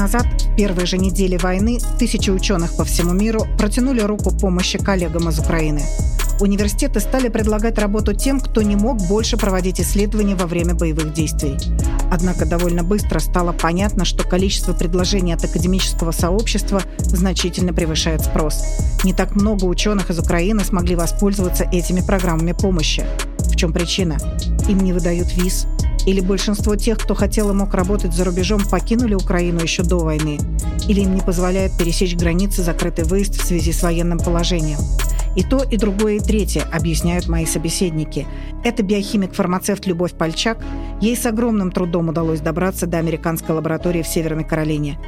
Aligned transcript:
назад, 0.00 0.26
в 0.42 0.56
первой 0.56 0.86
же 0.86 0.98
неделе 0.98 1.38
войны, 1.38 1.78
тысячи 1.98 2.30
ученых 2.30 2.76
по 2.76 2.84
всему 2.84 3.12
миру 3.12 3.46
протянули 3.58 4.00
руку 4.00 4.30
помощи 4.30 4.78
коллегам 4.78 5.28
из 5.28 5.38
Украины. 5.38 5.82
Университеты 6.40 7.00
стали 7.00 7.28
предлагать 7.28 7.78
работу 7.78 8.14
тем, 8.14 8.40
кто 8.40 8.62
не 8.62 8.74
мог 8.74 8.96
больше 9.08 9.36
проводить 9.36 9.78
исследования 9.78 10.34
во 10.34 10.46
время 10.46 10.74
боевых 10.74 11.12
действий. 11.12 11.56
Однако 12.10 12.46
довольно 12.46 12.82
быстро 12.82 13.18
стало 13.18 13.52
понятно, 13.52 14.04
что 14.04 14.24
количество 14.24 14.72
предложений 14.72 15.34
от 15.34 15.44
академического 15.44 16.12
сообщества 16.12 16.82
значительно 16.98 17.74
превышает 17.74 18.22
спрос. 18.22 18.64
Не 19.04 19.12
так 19.12 19.36
много 19.36 19.66
ученых 19.66 20.10
из 20.10 20.18
Украины 20.18 20.64
смогли 20.64 20.96
воспользоваться 20.96 21.64
этими 21.64 22.00
программами 22.00 22.52
помощи. 22.52 23.04
В 23.38 23.54
чем 23.54 23.72
причина? 23.72 24.16
Им 24.66 24.78
не 24.78 24.94
выдают 24.94 25.32
виз, 25.36 25.66
или 26.06 26.20
большинство 26.20 26.76
тех, 26.76 26.98
кто 26.98 27.14
хотел 27.14 27.50
и 27.50 27.54
мог 27.54 27.74
работать 27.74 28.14
за 28.14 28.24
рубежом, 28.24 28.60
покинули 28.70 29.14
Украину 29.14 29.60
еще 29.60 29.82
до 29.82 29.98
войны? 29.98 30.38
Или 30.88 31.00
им 31.00 31.14
не 31.14 31.20
позволяют 31.20 31.76
пересечь 31.76 32.16
границы 32.16 32.62
закрытый 32.62 33.04
выезд 33.04 33.34
в 33.34 33.46
связи 33.46 33.72
с 33.72 33.82
военным 33.82 34.18
положением? 34.18 34.78
И 35.36 35.44
то, 35.44 35.62
и 35.62 35.76
другое, 35.76 36.16
и 36.16 36.20
третье, 36.20 36.66
объясняют 36.72 37.28
мои 37.28 37.46
собеседники. 37.46 38.26
Это 38.64 38.82
биохимик-фармацевт 38.82 39.86
Любовь 39.86 40.12
Пальчак. 40.12 40.58
Ей 41.00 41.16
с 41.16 41.24
огромным 41.24 41.70
трудом 41.70 42.08
удалось 42.08 42.40
добраться 42.40 42.86
до 42.86 42.98
американской 42.98 43.54
лаборатории 43.54 44.02
в 44.02 44.08
Северной 44.08 44.44
Каролине. 44.44 44.98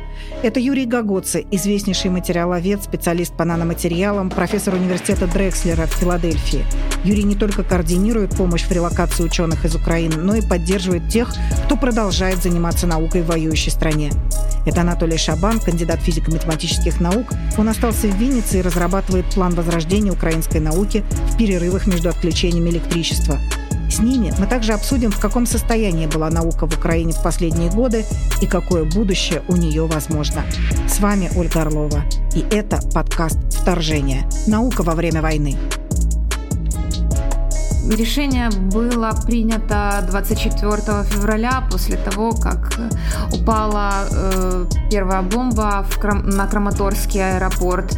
Это 0.43 0.61
Юрий 0.61 0.87
Гагоци, 0.87 1.45
известнейший 1.51 2.11
материаловед, 2.11 2.85
специалист 2.85 3.35
по 3.37 3.45
наноматериалам, 3.45 4.31
профессор 4.31 4.75
университета 4.75 5.27
Дрекслера 5.27 5.87
в 5.87 5.93
Филадельфии. 5.93 6.65
Юрий 7.05 7.25
не 7.25 7.35
только 7.35 7.65
координирует 7.65 8.37
помощь 8.37 8.65
в 8.65 8.71
релокации 8.71 9.25
ученых 9.25 9.65
из 9.65 9.75
Украины, 9.75 10.17
но 10.17 10.35
и 10.37 10.41
поддерживает 10.41 11.09
тех, 11.09 11.35
кто 11.65 11.77
продолжает 11.77 12.43
заниматься 12.43 12.87
наукой 12.87 13.23
в 13.23 13.27
воюющей 13.27 13.73
стране. 13.73 14.13
Это 14.65 14.83
Анатолий 14.83 15.17
Шабан, 15.17 15.59
кандидат 15.59 16.01
физико-математических 16.01 17.01
наук. 17.01 17.27
Он 17.59 17.69
остался 17.69 18.07
в 18.07 18.17
Виннице 18.17 18.61
и 18.61 18.63
разрабатывает 18.63 19.27
план 19.27 19.55
возрождения 19.55 20.13
украинской 20.13 20.59
науки 20.59 21.05
в 21.31 21.37
перерывах 21.37 21.87
между 21.87 22.09
отключениями 22.09 22.71
электричества. 22.71 23.39
С 23.91 23.99
ними 23.99 24.33
мы 24.39 24.47
также 24.47 24.73
обсудим, 24.73 25.11
в 25.11 25.19
каком 25.19 25.45
состоянии 25.45 26.07
была 26.07 26.31
наука 26.31 26.67
в 26.67 26.79
Украине 26.79 27.13
в 27.13 27.23
последние 27.23 27.71
годы 27.71 28.07
и 28.41 28.47
какое 28.47 28.85
будущее 28.85 29.43
у 29.49 29.57
нее 29.57 29.87
возможно. 29.87 30.45
С 30.89 31.01
вами 31.01 31.31
Ольга 31.37 31.63
Орлова. 31.63 32.03
И 32.35 32.45
это 32.51 32.81
подкаст 32.95 33.39
«Вторжение. 33.53 34.27
Наука 34.47 34.83
во 34.83 34.95
время 34.95 35.21
войны». 35.21 35.59
Решение 37.91 38.49
было 38.51 39.11
принято 39.27 40.05
24 40.09 41.05
февраля 41.05 41.65
после 41.71 41.97
того, 41.97 42.33
как 42.33 42.79
упала 43.33 44.07
э, 44.11 44.67
первая 44.91 45.23
бомба 45.23 45.85
в 45.89 45.99
Крам- 45.99 46.27
на 46.27 46.47
Краматорский 46.47 47.37
аэропорт. 47.37 47.97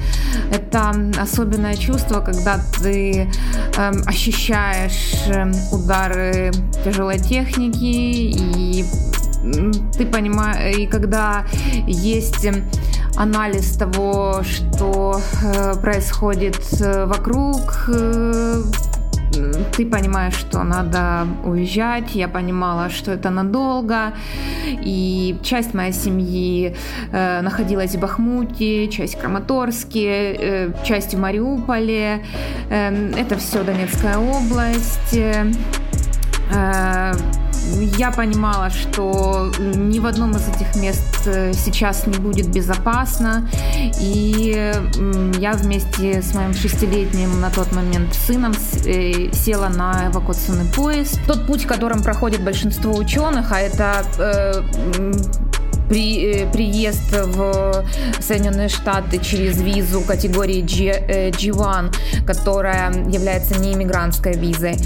Это 0.51 0.95
особенное 1.21 1.77
чувство, 1.77 2.21
когда 2.21 2.59
ты 2.81 3.31
э, 3.77 3.93
ощущаешь 4.07 5.27
э, 5.29 5.53
удары 5.73 6.51
тяжелой 6.85 7.19
техники 7.19 7.85
и 7.85 8.85
ты 9.99 10.07
понимаешь, 10.07 10.79
и 10.79 10.87
когда 10.87 11.45
есть 11.87 12.47
анализ 13.17 13.77
того, 13.77 14.43
что 14.43 15.21
э, 15.43 15.75
происходит 15.81 16.57
э, 16.81 17.05
вокруг, 17.07 17.89
э, 17.89 18.63
ты 19.77 19.87
понимаешь, 19.87 20.35
что 20.35 20.63
надо 20.63 21.27
уезжать, 21.45 22.15
я 22.15 22.29
понимала, 22.29 22.89
что 22.91 23.13
это 23.13 23.31
надолго, 23.31 24.13
и 24.85 25.37
часть 25.43 25.75
моей 25.75 25.93
семьи 25.93 26.75
э, 27.13 27.41
находилась 27.43 27.95
в 27.95 28.01
Бахмуте, 28.01 28.89
часть 28.89 29.17
в 29.17 29.21
Краматорске, 29.21 30.35
э, 30.35 30.73
часть 30.85 31.15
в 31.15 31.19
Мариуполе, 31.19 32.25
э, 32.71 33.13
это 33.17 33.37
все 33.37 33.63
Донецкая 33.63 34.19
область. 34.19 35.15
Э, 36.53 37.13
я 37.97 38.11
понимала, 38.11 38.71
что 38.71 39.53
ни 39.59 39.99
в 39.99 40.07
одном 40.07 40.33
из 40.33 40.49
этих 40.49 40.75
мест 40.77 41.27
э, 41.27 41.53
сейчас 41.53 42.07
не 42.07 42.19
будет 42.19 42.49
безопасно. 42.49 43.49
И 44.01 44.73
я 45.39 45.53
вместе 45.53 46.23
с 46.23 46.35
моим 46.35 46.55
шестилетним 46.55 47.41
на 47.41 47.51
тот 47.51 47.73
момент 47.73 48.15
сыном 48.15 48.53
э, 48.85 49.33
села 49.33 49.69
на 49.69 50.09
эвакуационный 50.09 50.71
поезд. 50.73 51.21
Тот 51.27 51.47
путь, 51.47 51.65
которым 51.65 52.03
проходит 52.03 52.43
большинство 52.43 52.95
ученых, 52.95 53.53
а 53.53 53.61
это 53.61 54.65
при, 55.89 56.43
э, 56.43 56.53
приезд 56.53 57.13
в 57.13 57.85
Соединенные 58.21 58.69
Штаты 58.69 59.19
через 59.19 59.61
визу 59.61 60.01
категории 60.01 60.61
G, 60.61 61.31
G1, 61.31 61.95
э, 61.95 62.25
которая 62.27 62.93
является 63.09 63.59
не 63.59 63.75
иммигрантской 63.75 64.35
визой, 64.35 64.77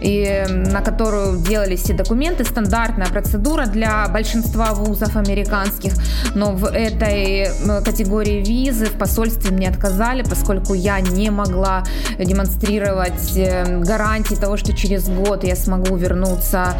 и 0.00 0.44
на 0.48 0.80
которую 0.80 1.38
делались 1.40 1.82
все 1.82 1.94
документы, 1.94 2.44
стандартная 2.44 3.08
процедура 3.08 3.66
для 3.66 4.08
большинства 4.08 4.72
вузов 4.74 5.16
американских, 5.16 5.92
но 6.34 6.52
в 6.52 6.66
этой 6.66 7.48
категории 7.84 8.42
визы 8.42 8.86
в 8.86 8.98
посольстве 8.98 9.50
мне 9.50 9.68
отказали, 9.68 10.22
поскольку 10.22 10.74
я 10.74 11.00
не 11.00 11.30
могла 11.30 11.84
демонстрировать 12.18 13.36
э, 13.36 13.80
гарантии 13.80 14.34
того, 14.34 14.56
что 14.56 14.72
через 14.72 15.08
год 15.08 15.44
я 15.44 15.56
смогу 15.56 15.96
вернуться 15.96 16.74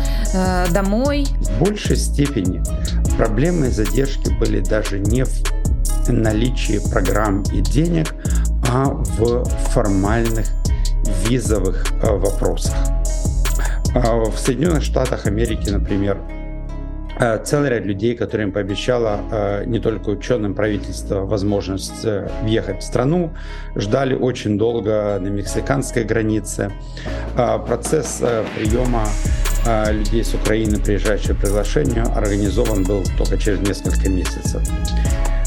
домой. 0.71 1.27
В 1.41 1.61
большей 1.61 1.97
степени 1.97 2.63
проблемы 3.17 3.67
Главные 3.67 3.85
задержки 3.85 4.33
были 4.39 4.61
даже 4.61 5.01
не 5.01 5.25
в 5.25 6.09
наличии 6.09 6.79
программ 6.93 7.43
и 7.53 7.61
денег, 7.61 8.15
а 8.71 8.85
в 8.85 9.45
формальных 9.45 10.47
визовых 11.29 11.85
э, 12.01 12.17
вопросах. 12.17 12.77
А 13.93 14.15
в 14.25 14.39
Соединенных 14.39 14.85
Штатах 14.85 15.27
Америки, 15.27 15.69
например, 15.69 16.19
э, 17.19 17.43
целый 17.45 17.71
ряд 17.71 17.85
людей, 17.87 18.15
которым 18.15 18.53
пообещало 18.53 19.19
э, 19.33 19.65
не 19.67 19.81
только 19.81 20.11
ученым 20.11 20.55
правительство 20.55 21.23
возможность 21.25 22.07
въехать 22.43 22.83
в 22.83 22.85
страну, 22.85 23.33
ждали 23.75 24.15
очень 24.15 24.59
долго 24.59 25.19
на 25.21 25.27
мексиканской 25.27 26.05
границе. 26.05 26.71
Процесс 27.67 28.23
приема 28.57 29.03
а 29.03 29.46
людей 29.91 30.25
с 30.25 30.35
Украины, 30.35 30.79
приезжающих 30.79 31.37
по 31.37 31.43
приглашению, 31.43 32.07
организован 32.17 32.85
был 32.85 33.05
только 33.19 33.37
через 33.37 33.61
несколько 33.61 34.09
месяцев. 34.09 34.63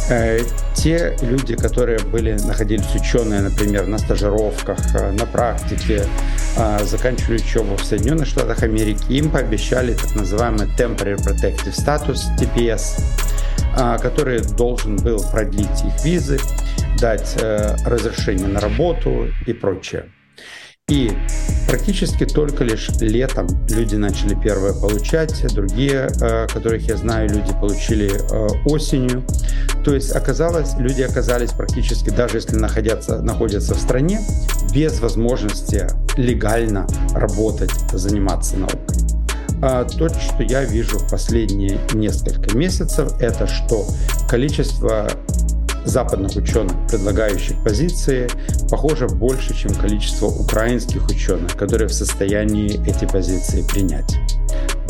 Э, 0.10 0.40
те 0.74 1.16
люди, 1.22 1.56
которые 1.56 2.00
были, 2.00 2.34
находились 2.34 2.96
ученые, 2.96 3.42
например, 3.42 3.86
на 3.86 4.00
стажировках, 4.00 4.80
э, 4.96 5.12
на 5.12 5.26
практике, 5.28 6.04
э, 6.58 6.84
заканчивали 6.84 7.36
учебу 7.36 7.76
в 7.76 7.84
Соединенных 7.84 8.28
Штатах 8.28 8.64
Америки, 8.64 9.00
им 9.10 9.30
пообещали 9.30 9.94
так 9.94 10.16
называемый 10.16 10.68
Temporary 10.78 11.18
Protective 11.18 11.76
Status, 11.76 12.22
TPS, 12.40 13.04
который 14.02 14.42
должен 14.42 14.96
был 14.98 15.24
продлить 15.32 15.84
их 15.86 16.04
визы, 16.04 16.40
дать 17.00 17.38
разрешение 17.86 18.48
на 18.48 18.60
работу 18.60 19.28
и 19.46 19.54
прочее. 19.54 20.06
И 20.90 21.12
практически 21.70 22.26
только 22.26 22.64
лишь 22.64 22.90
летом 23.00 23.48
люди 23.70 23.96
начали 23.96 24.34
первое 24.34 24.74
получать, 24.74 25.46
другие, 25.54 26.10
э, 26.20 26.48
которых 26.52 26.82
я 26.88 26.98
знаю, 26.98 27.30
люди 27.30 27.54
получили 27.54 28.10
э, 28.10 28.48
осенью. 28.66 29.24
То 29.86 29.94
есть 29.94 30.16
оказалось, 30.16 30.74
люди 30.80 31.04
оказались 31.04 31.52
практически, 31.52 32.10
даже 32.10 32.38
если 32.38 32.56
находятся, 32.56 33.22
находятся 33.22 33.76
в 33.76 33.80
стране, 33.80 34.20
без 34.74 35.00
возможности 35.00 35.88
легально 36.18 36.88
работать, 37.14 37.72
заниматься 37.94 38.58
наукой. 38.58 38.98
А 39.62 39.84
то, 39.84 40.10
что 40.10 40.42
я 40.42 40.64
вижу 40.64 40.98
в 40.98 41.10
последние 41.10 41.80
несколько 41.94 42.58
месяцев, 42.58 43.12
это 43.20 43.46
что 43.46 43.86
количество 44.28 45.08
западных 45.86 46.36
ученых, 46.36 46.74
предлагающих 46.88 47.62
позиции, 47.64 48.28
похоже 48.70 49.08
больше, 49.08 49.56
чем 49.56 49.74
количество 49.74 50.28
украинских 50.28 51.08
ученых, 51.08 51.56
которые 51.56 51.88
в 51.88 51.94
состоянии 51.94 52.80
эти 52.88 53.06
позиции 53.06 53.64
принять. 53.64 54.18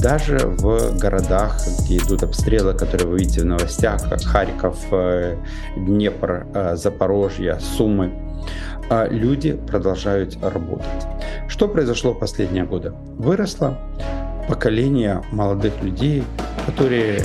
Даже 0.01 0.37
в 0.37 0.97
городах, 0.97 1.59
где 1.81 1.97
идут 1.97 2.23
обстрелы, 2.23 2.73
которые 2.73 3.07
вы 3.07 3.19
видите 3.19 3.41
в 3.41 3.45
новостях, 3.45 4.07
как 4.09 4.23
Харьков, 4.23 4.77
э, 4.91 5.35
Днепр, 5.75 6.47
э, 6.53 6.75
Запорожье, 6.77 7.59
Сумы, 7.59 8.13
э, 8.89 9.07
люди 9.09 9.53
продолжают 9.53 10.37
работать. 10.41 11.05
Что 11.49 11.67
произошло 11.67 12.13
в 12.13 12.19
последние 12.19 12.63
годы? 12.63 12.93
Выросло 13.17 13.77
поколение 14.47 15.21
молодых 15.31 15.73
людей, 15.83 16.23
которые 16.65 17.21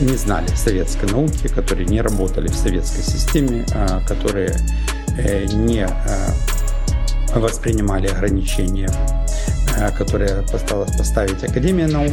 не 0.00 0.16
знали 0.16 0.48
советской 0.54 1.10
науки, 1.10 1.48
которые 1.48 1.86
не 1.86 2.00
работали 2.00 2.48
в 2.48 2.54
советской 2.54 3.02
системе, 3.02 3.66
а, 3.74 4.00
которые 4.06 4.54
э, 5.18 5.44
не 5.46 5.84
а, 5.84 5.90
воспринимали 7.34 8.06
ограничения, 8.06 8.90
а, 9.76 9.90
которые 9.90 10.44
поставить 10.96 11.42
Академия 11.44 11.86
наук. 11.86 12.12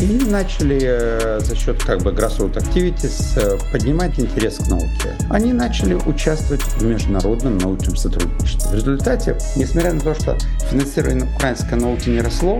И 0.00 0.18
начали 0.30 0.80
э, 0.82 1.40
за 1.40 1.54
счет 1.54 1.82
как 1.84 2.00
бы 2.00 2.10
grassroots 2.12 2.56
activities 2.56 3.36
э, 3.36 3.58
поднимать 3.70 4.18
интерес 4.18 4.56
к 4.56 4.68
науке. 4.68 5.14
Они 5.28 5.52
начали 5.52 5.92
участвовать 5.92 6.62
в 6.62 6.82
международном 6.82 7.58
научном 7.58 7.96
сотрудничестве. 7.96 8.70
В 8.70 8.74
результате, 8.74 9.36
несмотря 9.56 9.92
на 9.92 10.00
то, 10.00 10.14
что 10.14 10.38
финансирование 10.70 11.28
украинской 11.34 11.74
науки 11.74 12.08
не 12.08 12.22
росло, 12.22 12.58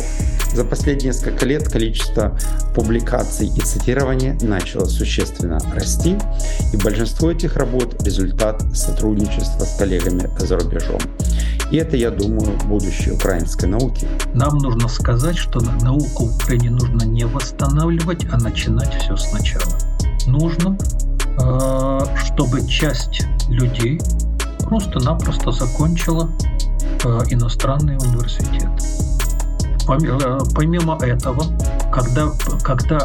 за 0.54 0.64
последние 0.64 1.12
несколько 1.12 1.46
лет 1.46 1.68
количество 1.68 2.36
публикаций 2.74 3.48
и 3.48 3.60
цитирования 3.60 4.38
начало 4.42 4.86
существенно 4.86 5.58
расти, 5.74 6.16
и 6.72 6.76
большинство 6.76 7.30
этих 7.30 7.56
работ– 7.56 8.02
результат 8.04 8.62
сотрудничества 8.74 9.64
с 9.64 9.76
коллегами 9.76 10.28
за 10.38 10.58
рубежом. 10.58 11.00
И 11.70 11.76
это, 11.76 11.96
я 11.96 12.10
думаю, 12.10 12.58
будущее 12.64 13.14
украинской 13.14 13.66
науки. 13.66 14.06
Нам 14.34 14.58
нужно 14.58 14.88
сказать, 14.88 15.36
что 15.36 15.60
науку 15.60 16.26
в 16.26 16.36
Украине 16.36 16.70
нужно 16.70 17.04
не 17.04 17.24
восстанавливать, 17.24 18.26
а 18.32 18.38
начинать 18.38 18.92
все 18.94 19.16
сначала. 19.16 19.78
Нужно, 20.26 20.76
э, 21.40 22.00
чтобы 22.24 22.66
часть 22.66 23.22
людей 23.48 24.00
просто-напросто 24.64 25.52
закончила 25.52 26.30
э, 27.04 27.08
иностранный 27.30 27.96
университет. 27.96 28.68
Помимо 30.54 30.98
этого, 31.02 31.44
когда, 31.92 32.28
когда 32.62 32.98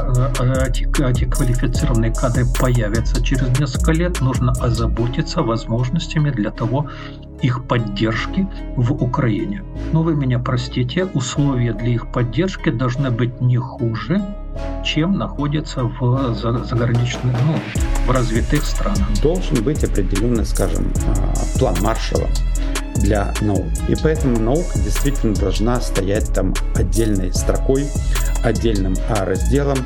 эти, 0.68 0.88
эти 1.02 1.26
квалифицированные 1.26 2.14
кадры 2.14 2.46
появятся 2.60 3.24
через 3.24 3.58
несколько 3.60 3.92
лет, 3.92 4.22
нужно 4.22 4.52
озаботиться 4.60 5.42
возможностями 5.42 6.30
для 6.30 6.52
того, 6.52 6.88
их 7.42 7.66
поддержки 7.66 8.48
в 8.76 8.92
Украине. 8.94 9.64
Но 9.92 10.04
вы 10.04 10.16
меня 10.16 10.40
простите, 10.40 11.06
условия 11.06 11.74
для 11.74 11.90
их 11.90 12.12
поддержки 12.12 12.70
должны 12.70 13.12
быть 13.12 13.42
не 13.42 13.58
хуже, 13.58 14.22
чем 14.84 15.18
находятся 15.18 15.84
в 15.84 16.34
заграничных, 16.34 17.34
ну, 17.46 17.56
в 18.08 18.12
развитых 18.12 18.64
странах. 18.64 19.08
Должен 19.22 19.64
быть 19.64 19.84
определенный, 19.84 20.46
скажем, 20.46 20.92
план 21.60 21.76
Маршала 21.82 22.28
для 22.96 23.34
наук. 23.42 23.68
И 23.88 23.96
поэтому 24.02 24.40
наука 24.40 24.78
действительно 24.80 25.34
должна 25.34 25.80
стоять 25.82 26.34
там 26.34 26.54
отдельной 26.76 27.34
строкой, 27.34 27.86
отдельным 28.44 28.96
а, 29.10 29.26
разделом, 29.26 29.78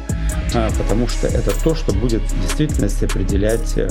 а, 0.54 0.70
потому 0.78 1.08
что 1.08 1.28
это 1.28 1.52
то, 1.64 1.76
что 1.76 1.94
будет 1.94 2.22
в 2.22 2.42
действительности 2.42 3.06
определять 3.06 3.78
э, 3.78 3.90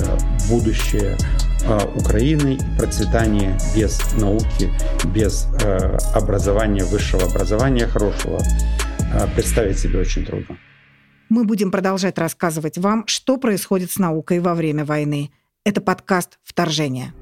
будущее 0.49 1.17
а, 1.65 1.85
Украины 1.95 2.55
и 2.55 2.77
процветание 2.77 3.57
без 3.75 3.99
науки, 4.13 4.71
без 5.13 5.47
э, 5.61 5.97
образования, 6.13 6.83
высшего 6.83 7.23
образования 7.23 7.87
хорошего 7.87 8.39
представить 9.35 9.79
себе 9.79 9.99
очень 9.99 10.23
трудно. 10.23 10.55
Мы 11.29 11.43
будем 11.43 11.71
продолжать 11.71 12.19
рассказывать 12.19 12.77
вам, 12.77 13.07
что 13.07 13.37
происходит 13.37 13.89
с 13.91 13.97
наукой 13.97 14.39
во 14.39 14.53
время 14.53 14.85
войны. 14.85 15.31
Это 15.63 15.81
подкаст 15.81 16.37
«Вторжение». 16.43 17.13